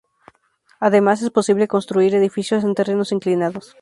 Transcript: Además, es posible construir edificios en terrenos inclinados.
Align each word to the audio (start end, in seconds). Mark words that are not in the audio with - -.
Además, 0.79 1.21
es 1.21 1.29
posible 1.29 1.67
construir 1.67 2.15
edificios 2.15 2.63
en 2.63 2.73
terrenos 2.73 3.11
inclinados. 3.11 3.69